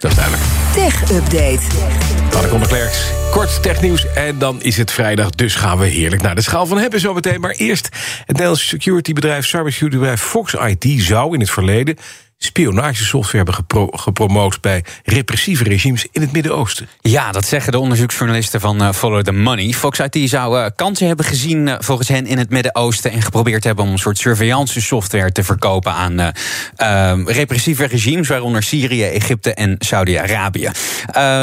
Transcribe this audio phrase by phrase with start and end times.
[0.00, 0.44] Dat is duidelijk.
[0.72, 1.60] Tech Update.
[2.36, 5.30] Anneconde Klerks, kort technieuws en dan is het vrijdag...
[5.30, 7.40] dus gaan we heerlijk naar de schaal van hebben zometeen.
[7.40, 10.84] Maar eerst, het Nederlandse securitybedrijf, cybersecurity Fox IT...
[11.02, 11.96] zou in het verleden
[12.42, 16.88] spionagesoftware hebben gepro gepromoot bij repressieve regimes in het Midden-Oosten.
[17.00, 19.72] Ja, dat zeggen de onderzoeksjournalisten van uh, Follow the Money.
[19.72, 23.64] Fox IT zou uh, kansen hebben gezien uh, volgens hen in het Midden-Oosten en geprobeerd
[23.64, 26.32] hebben om een soort surveillance software te verkopen aan
[26.76, 30.70] ehm, repressieve regimes, waaronder Syrië, Egypte en Saudi-Arabië.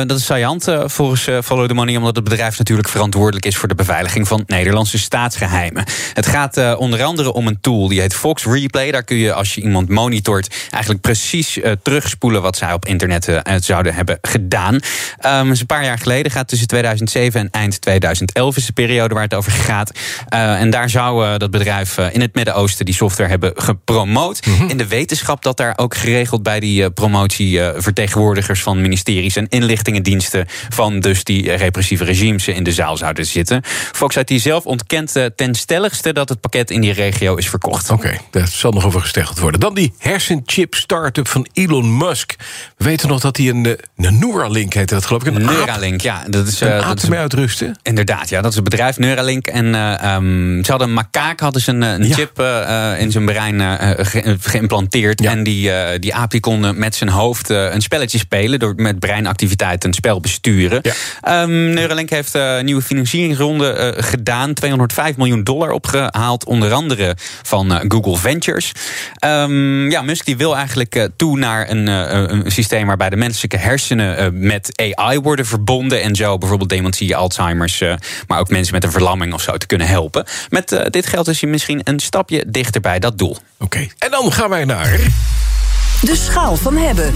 [0.06, 3.76] dat is saillant volgens Follow the Money, omdat het bedrijf natuurlijk verantwoordelijk is voor de
[3.76, 5.86] beveiliging van Nederlandse staatsgeheimen.
[6.14, 8.92] Het gaat onder andere om een tool die heet Fox Replay.
[8.92, 13.28] Daar kun je als je iemand monitort eigenlijk precies uh, terugspoelen wat zij op internet
[13.28, 14.74] uh, zouden hebben gedaan.
[14.74, 14.82] Um,
[15.52, 19.34] een paar jaar geleden gaat tussen 2007 en eind 2011 is de periode waar het
[19.34, 19.92] over gaat.
[20.34, 24.46] Uh, en daar zou dat bedrijf in het Midden-Oosten die software hebben gepromoot.
[24.46, 24.70] Mm -hmm.
[24.70, 30.46] In de wetenschap dat daar ook geregeld bij die promotie vertegenwoordigers van ministeries en inlichtingendiensten
[30.70, 33.62] van dus die repressieve regimes in de zaal zouden zitten.
[33.92, 37.90] Fox IT zelf ontkent ten stelligste dat het pakket in die regio is verkocht.
[37.90, 39.60] Oké, okay, daar zal nog over gesteggeld worden.
[39.60, 42.36] Dan die hersenchip start-up van Elon Musk.
[42.78, 45.36] We weten nog dat hij een, een Neuralink heette, dat geloof ik.
[45.36, 46.24] Een Neuralink, ja.
[46.28, 47.80] Dat is, een uh, dat is uitrusten.
[47.84, 48.42] Inderdaad, ja.
[48.42, 49.48] Dat is een bedrijf, Neuralink.
[49.48, 52.16] En uh, um, ze hadden een makaak, hadden ze een, een ja.
[52.16, 53.60] chip uh, in zijn brein
[54.06, 55.22] ge geïmplanteerd.
[55.22, 55.32] Ja.
[55.32, 58.60] En die, die aap die kon met zijn hoofd een spelletje spelen...
[58.60, 60.82] door met breinactiviteit een spel besturen.
[60.82, 61.42] Ja.
[61.42, 64.54] Um, Neuralink heeft een nieuwe financieringsronde gedaan.
[64.54, 68.72] 205 miljoen dollar opgehaald, onder andere van Google Ventures.
[69.26, 73.58] Um, ja, Musk die wil eigenlijk eigenlijk toe naar een, een, systeem waarbij de menselijke
[73.58, 76.02] hersenen met AI worden verbonden.
[76.02, 77.84] En zo bijvoorbeeld dementie, Alzheimer's,
[78.28, 80.26] maar ook mensen met een verlamming of zo te kunnen helpen.
[80.50, 83.30] Met dit geld is hij misschien een stapje dichter bij dat doel.
[83.30, 83.92] Oké, okay.
[83.98, 85.00] en dan gaan wij naar.
[86.02, 87.14] De schaal van hebben.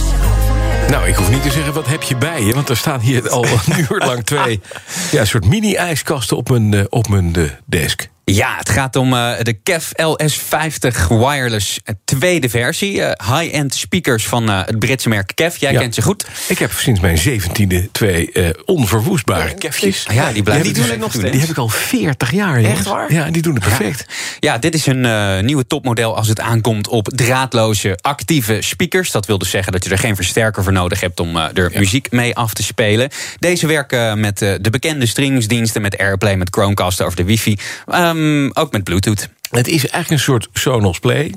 [0.89, 3.29] Nou, ik hoef niet te zeggen wat heb je bij je, want er staan hier
[3.29, 4.61] al een uur lang twee
[5.11, 7.35] ja, soort mini-ijskasten op mijn, op mijn
[7.65, 8.09] desk.
[8.33, 12.95] Ja, het gaat om uh, de KEF LS50 Wireless tweede versie.
[12.95, 15.57] Uh, High-end speakers van uh, het Britse merk KEF.
[15.57, 15.79] Jij ja.
[15.79, 16.27] kent ze goed.
[16.47, 18.31] Ik heb sinds mijn zeventiende twee
[18.65, 20.07] onverwoestbare KEFjes.
[20.07, 21.31] Ah, ja, die blijven ja, die doen nog steeds.
[21.31, 22.63] Die heb ik al 40 jaar.
[22.63, 23.13] Echt waar?
[23.13, 24.05] Ja, die doen het perfect.
[24.07, 29.11] Ja, ja dit is een nieuwe topmodel als het aankomt op draadloze actieve speakers.
[29.11, 32.11] Dat wil dus zeggen dat je er geen versterker voor nodig hebt om er muziek
[32.11, 33.09] mee af te spelen.
[33.39, 37.57] Deze werken met de bekende streamingsdiensten, met Airplay, met Chromecast over de wifi.
[37.93, 38.20] Um,
[38.53, 39.29] ook met Bluetooth.
[39.49, 41.33] Het is eigenlijk een soort Sonos Play,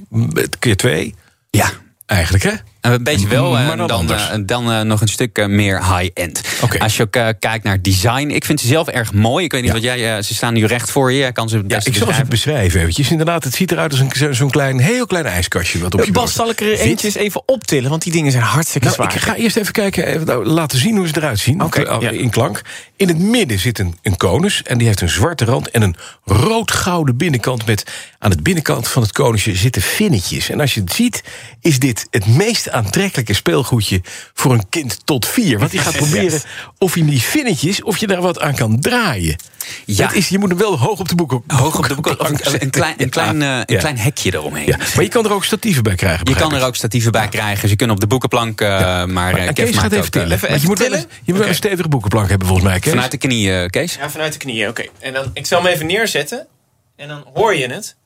[0.59, 1.15] keer twee.
[1.50, 1.71] Ja.
[2.06, 2.53] Eigenlijk, hè?
[2.93, 6.41] Een beetje wel, maar dan, dan, dan uh, nog een stuk meer high-end.
[6.62, 6.78] Okay.
[6.78, 9.45] Als je ook kijkt naar design, ik vind ze zelf erg mooi.
[9.45, 9.77] Ik weet niet ja.
[9.77, 11.33] wat jij, ze staan nu recht voor je.
[11.33, 13.11] Kan ze ja, ik zal ze beschrijven eventjes.
[13.11, 15.78] Inderdaad, het ziet eruit als een, zo'n klein, heel klein ijskastje.
[15.78, 17.91] Wat op je Bas, zal ik er eentje eens even optillen?
[17.91, 19.15] Want die dingen zijn hartstikke nou, zwaar.
[19.15, 21.62] Ik ga eerst even kijken, even, nou, laten zien hoe ze eruit zien.
[21.62, 22.11] Okay, ja.
[22.11, 22.62] In klank.
[22.97, 25.97] In het midden zit een, een konus en die heeft een zwarte rand en een
[26.25, 27.67] rood-gouden binnenkant.
[27.67, 27.84] Met
[28.19, 30.50] aan het binnenkant van het konusje zitten vinnetjes.
[30.50, 31.23] En als je het ziet,
[31.61, 34.01] is dit het meest aantrekkelijke speelgoedje
[34.35, 35.59] voor een kind tot vier.
[35.59, 36.41] Want die gaat proberen
[36.79, 39.37] of je die vinnetjes, of je daar wat aan kan draaien.
[39.85, 40.07] Ja.
[40.07, 41.43] Dat is, je moet hem wel hoog op de boeken.
[41.47, 42.21] Hoog op de boeken.
[42.21, 43.79] Of een, een, klein, een, klein, uh, een ja.
[43.79, 44.67] klein hekje eromheen.
[44.67, 44.77] Ja.
[44.77, 46.29] Maar je kan er ook statieven bij krijgen.
[46.29, 47.69] Je kan er ook statieven bij krijgen.
[47.69, 48.61] Ze kunnen op de boekenplank.
[48.61, 50.33] Uh, maar maar uh, Kees gaat even tillen.
[50.33, 52.79] Even, even je moet wel, je moet wel een stevige boekenplank hebben, volgens mij.
[52.79, 52.93] Kees.
[52.93, 53.95] Vanuit de knieën, Kees?
[53.95, 54.69] Ja, vanuit de knieën.
[54.69, 54.81] Oké.
[54.81, 54.93] Okay.
[55.01, 56.47] En dan, ik zal hem even neerzetten.
[56.97, 57.97] En dan hoor je het.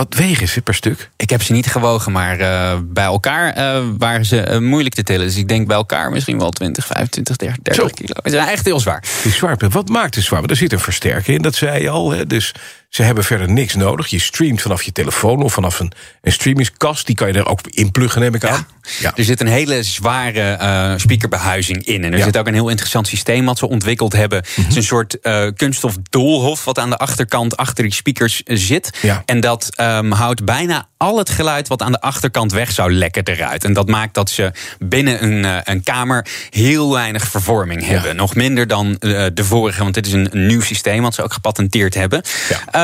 [0.00, 1.10] Wat wegen ze per stuk?
[1.16, 5.02] Ik heb ze niet gewogen, maar uh, bij elkaar uh, waren ze uh, moeilijk te
[5.02, 5.26] tillen.
[5.26, 7.90] Dus ik denk bij elkaar misschien wel 20, 25, 30, 30 Zo.
[7.94, 8.14] kilo.
[8.24, 9.04] Ze zijn echt heel zwaar.
[9.22, 9.56] Die zwaar.
[9.68, 10.44] Wat maakt het zwaar?
[10.44, 12.10] Er zit een versterker in, dat zei je al.
[12.10, 12.26] Hè?
[12.26, 12.54] Dus
[12.90, 14.06] ze hebben verder niks nodig.
[14.06, 15.92] Je streamt vanaf je telefoon of vanaf een,
[16.22, 17.06] een streamingskast.
[17.06, 18.52] Die kan je er ook inpluggen, neem ik aan.
[18.52, 18.80] Ja.
[18.98, 19.12] Ja.
[19.16, 22.04] Er zit een hele zware uh, speakerbehuizing in.
[22.04, 22.24] En er ja.
[22.24, 24.38] zit ook een heel interessant systeem wat ze ontwikkeld hebben.
[24.38, 24.62] Mm -hmm.
[24.62, 28.98] Het is een soort uh, kunststof doolhof wat aan de achterkant achter die speakers zit.
[29.02, 29.22] Ja.
[29.24, 33.24] En dat um, houdt bijna al het geluid wat aan de achterkant weg zou lekken
[33.24, 33.64] eruit.
[33.64, 38.16] En dat maakt dat ze binnen een, uh, een kamer heel weinig vervorming hebben.
[38.16, 41.32] Nog minder dan de vorige, want dit is een, een, nieuw systeem wat ze ook
[41.32, 42.22] gepatenteerd hebben.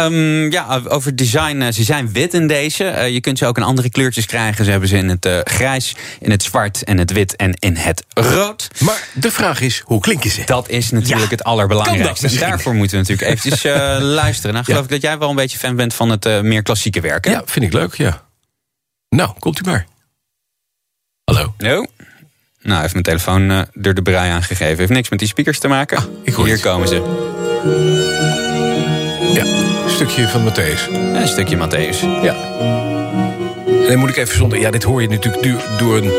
[0.05, 2.85] Um, ja, over design, ze zijn wit in deze.
[2.85, 4.65] je kunt ze ook in andere kleurtjes krijgen.
[4.65, 8.05] Ze hebben ze in het grijs in het zwart en het wit en in het
[8.15, 8.69] rood.
[8.79, 10.43] Maar de vraag is, hoe klinken ze?
[10.45, 12.29] Dat is natuurlijk ja, het allerbelangrijkste.
[12.29, 14.53] En daarvoor moeten we natuurlijk eventjes uh, luisteren.
[14.53, 14.85] Nou geloof ja.
[14.85, 17.25] ik dat jij wel een beetje fan bent van het meer klassieke werk.
[17.25, 17.31] Hè?
[17.31, 18.25] Ja, vind ik leuk, ja.
[19.09, 19.87] Nou, komt u maar.
[21.25, 21.55] Hallo.
[21.59, 21.87] Hallo.
[22.63, 23.51] Nou, heeft mijn telefoon
[23.83, 24.79] er de brei aangegeven.
[24.79, 25.97] Heeft niks met die speakers te maken.
[25.99, 28.36] Ah, Hier komen ze.
[29.37, 30.93] Ja, een stukje van Matthäus.
[31.15, 32.23] Een stukje Matthäus.
[32.23, 32.35] Ja.
[33.67, 34.59] En dan moet ik even zonder.
[34.59, 36.11] Ja, dit hoor je natuurlijk door een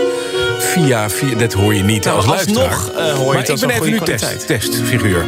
[0.60, 1.36] via, via...
[1.38, 2.70] Dat hoor je niet Nou, als luisteraar.
[2.70, 5.26] alsnog, eh, hoor je maar ik ben een even nu test, testfiguur.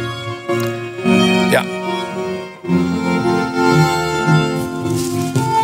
[1.50, 1.64] Ja.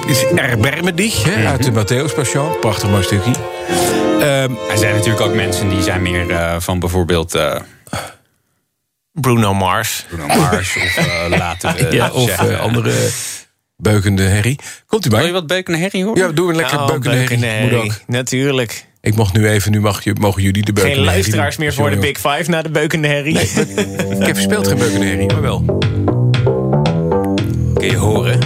[0.07, 2.59] Is Erbermedig, hè, uit de Matthäus Passion.
[2.61, 3.31] Prachtig mooi stukje.
[4.21, 7.55] Ehm, Er zijn natuurlijk ook mensen die zijn meer eh, van bijvoorbeeld eh
[9.21, 10.05] Bruno Mars.
[10.09, 11.05] Bruno Mars of eh,
[11.39, 11.77] later.
[11.87, 12.93] eh, ja, of eh, andere
[13.77, 14.59] beukende herrie.
[14.87, 15.33] Komt u Wil je bij?
[15.35, 16.23] wat beukende herrie horen?
[16.27, 17.39] Ja, doe een lekker Oh, beukende herrie.
[17.39, 17.91] beukende Moet herrie.
[17.91, 18.01] ook.
[18.07, 18.87] Natuurlijk.
[19.01, 21.65] Ik mocht nu even, nu mag je, mogen jullie de beukende Geen luisteraars doen.
[21.65, 21.97] meer voor de.
[21.97, 23.39] Big Five na de beukende herrie.
[24.21, 25.65] Ik heb speelt geen beukende herrie, maar wel.
[27.75, 28.39] Kun je horen.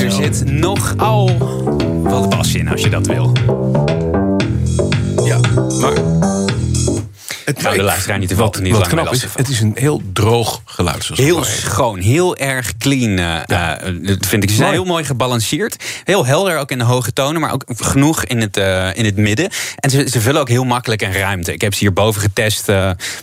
[0.00, 1.36] Er zit nogal
[2.02, 3.32] wat bas in als je dat wil.
[5.24, 5.38] Ja,
[5.80, 5.92] maar...
[7.44, 10.02] Het, Nou, de luisteraar niet te wat, niet wat knap is, het is een heel
[10.12, 11.04] droog geluid.
[11.04, 13.18] Zoals Heel schoon, heel erg clean.
[13.18, 14.48] eh, eh, dat vind ik.
[14.50, 14.80] Ze zijn Mooi.
[14.80, 15.84] heel mooi gebalanceerd.
[16.04, 19.16] Heel helder ook in de hoge tonen, maar ook genoeg in het, eh, in het
[19.16, 19.50] midden.
[19.76, 21.52] En ze, ze vullen ook heel makkelijk een ruimte.
[21.52, 22.72] Ik heb ze hierboven getest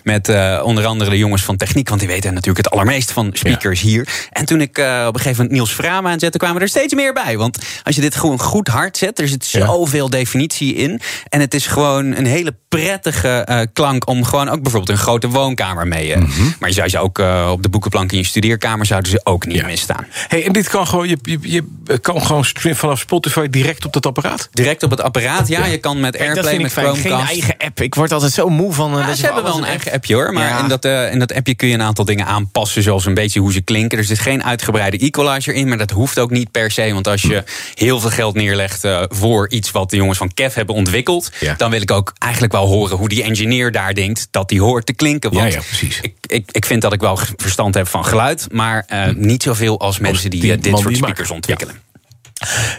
[0.03, 0.29] met
[0.63, 1.87] onder andere de jongens van techniek.
[1.89, 4.07] Want die weten natuurlijk het allermeest van speakers hier.
[4.29, 7.37] En toen ik op een gegeven moment Niels Frama aanzette, kwamen er steeds meer bij.
[7.37, 9.65] Want als je dit gewoon goed hard zet, er zit Ja.
[9.65, 11.01] zoveel definitie in.
[11.29, 15.27] En het is gewoon een hele prettige eh, klank om gewoon ook bijvoorbeeld een grote
[15.29, 16.13] woonkamer mee.
[16.13, 16.21] eh,
[16.59, 19.45] Maar je zou ze ook eh, op de boekenplank in je studeerkamer zouden ze ook
[19.45, 19.65] niet Ja.
[19.65, 20.05] misstaan.
[20.27, 21.63] Hey, en dit kan gewoon, je, je, je
[21.99, 24.49] kan gewoon stream vanaf Spotify direct op dat apparaat?
[24.51, 25.65] Direct op het apparaat, ja.
[25.65, 26.87] Je kan met dat Airplay, vind met ik fijn.
[26.95, 27.31] Geen Chromecast.
[27.31, 27.81] eigen app.
[27.81, 28.91] Ik word altijd zo moe van...
[28.97, 30.33] Ja, dat ze hebben wel een eigen appje hoor.
[30.33, 32.83] Maar in, dat, in dat appje kun je een aantal dingen aanpassen.
[32.83, 33.97] Zoals een beetje hoe ze klinken.
[33.97, 35.67] Er zit geen uitgebreide equalizer in.
[35.67, 36.93] Maar dat hoeft ook niet per se.
[36.93, 37.43] Want als je
[37.75, 41.31] heel veel geld neerlegt voor iets wat de jongens van Kev hebben ontwikkeld.
[41.57, 44.85] Dan wil ik ook eigenlijk wel horen hoe die engineer daar denkt dat die hoort
[44.85, 45.33] te klinken.
[45.33, 45.99] Want Ja, ja, precies.
[46.01, 48.47] Ik, ik, ik vind dat ik wel verstand heb van geluid.
[48.51, 51.81] Maar eh, niet zoveel als mensen die, die eh, dit soort die speakers ontwikkelen.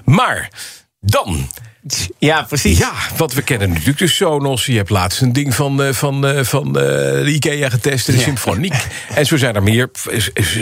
[0.04, 0.50] Maar
[1.00, 1.48] dan,
[2.18, 2.78] Ja, precies.
[2.78, 4.66] ja, want we kennen natuurlijk de Sonos.
[4.66, 6.72] Je hebt laatst een ding van, eh, van, eh, van eh,
[7.24, 8.86] de IKEA getest, de Symfoniek.
[9.14, 9.90] En zo zijn er meer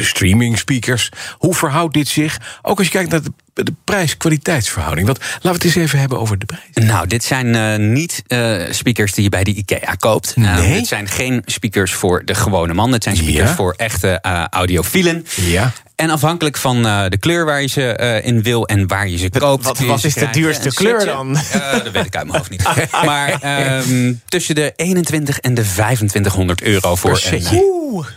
[0.00, 1.08] streaming speakers.
[1.38, 2.58] Hoe verhoudt dit zich?
[2.62, 5.06] Ook als je kijkt naar de, de prijs-kwaliteitsverhouding.
[5.06, 6.62] Want laten we het eens even hebben over de prijs.
[6.88, 10.34] Nou, dit zijn eh, niet eh, speakers die je bij de IKEA koopt.
[10.36, 10.72] Eh, Nee?
[10.78, 12.90] dit zijn geen speakers voor de gewone man.
[12.90, 13.54] Dit zijn speakers Ja?
[13.54, 15.26] voor echte eh audiofielen.
[15.36, 15.72] Ja.
[15.96, 19.16] En afhankelijk van eh, de kleur waar je ze eh, in wil en waar je
[19.18, 19.64] ze koopt.
[19.64, 21.36] wat- wat is de duurste kleur dan?
[21.36, 22.62] Eh, dat weet ik uit mijn hoofd niet.
[23.04, 27.16] maar ehm, tussen de 21 en de 2500 euro voor een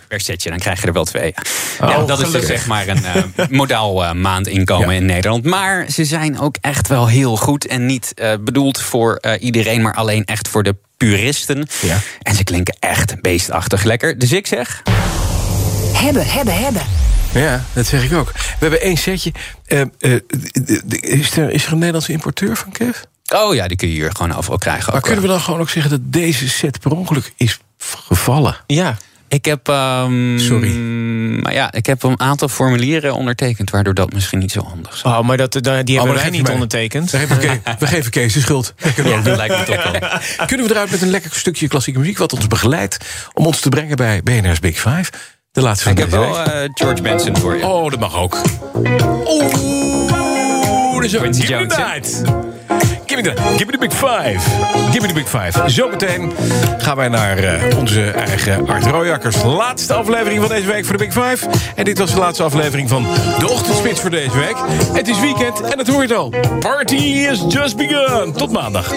[0.08, 0.50] per setje.
[0.50, 1.34] Dan krijg je er wel twee.
[1.80, 4.96] Ja, Oh, dat is dus zeg maar een eh, modaal eh, maandinkomen Ja.
[5.00, 5.44] in Nederland.
[5.44, 7.68] Maar ze zijn ook echt wel heel goed.
[7.68, 11.68] En niet eh, bedoeld voor eh, iedereen, maar alleen echt voor de puristen.
[11.82, 11.98] Ja.
[12.22, 14.20] En ze klinken echt beestachtig lekker.
[14.20, 14.82] Dus ik zeg,
[15.94, 16.82] Hebben, hebben, hebben.
[17.34, 18.32] Ja, dat zeg ik ook.
[18.32, 19.32] We hebben één setje.
[19.66, 20.20] Eh, eh,
[21.00, 22.98] is, er, is er een Nederlandse importeur van Kev?
[23.36, 24.86] oh ja, die kun je hier gewoon overal krijgen.
[24.86, 27.60] Maar Ook, kunnen we dan gewoon ook zeggen dat deze set per ongeluk is
[28.08, 28.58] gevallen?
[28.68, 28.98] Ja.
[29.34, 29.68] Ik heb.
[29.68, 30.76] ehm, Sorry.
[31.42, 35.02] Maar ja, ik heb een aantal formulieren ondertekend, waardoor dat misschien niet zo handig is.
[35.02, 37.12] Oh, maar dat, die Oh, hebben maar wij niet ondertekend.
[37.12, 38.74] We geven, Kees, we geven Kees de schuld.
[38.78, 40.02] Dat kunnen we ook dat lijkt me toch wel.
[40.48, 42.18] Kunnen we eruit met een lekker stukje klassieke muziek...
[42.18, 42.98] wat ons begeleidt
[43.34, 45.06] om ons te brengen bij BNR's Big Five?
[45.52, 47.66] De laatste van Ik heb deze wel eh, George Benson voor je.
[47.68, 48.42] Oh, dat mag ook.
[49.24, 51.22] Oh, dat is ook.
[51.22, 52.22] Quincy Jones.
[53.06, 54.40] Give me, the, give me the big five.
[54.92, 55.70] Give me the big five.
[55.70, 56.32] Zometeen
[56.78, 59.44] gaan wij naar eh, onze eigen Art Royakkers.
[59.44, 61.50] Laatste aflevering van deze week voor de Big Five.
[61.76, 63.04] En dit was de laatste aflevering van
[63.40, 64.56] de Ochtendspits voor deze week.
[64.94, 66.34] Het is weekend en het al.
[66.60, 68.34] Party is just begun.
[68.34, 68.90] Tot maandag.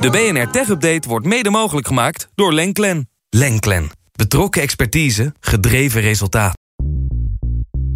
[0.00, 3.08] De BNR Tech Update wordt mede mogelijk gemaakt door Lenklen.
[3.30, 3.90] Lenklen.
[4.12, 6.61] Betrokken expertise, gedreven resultaat.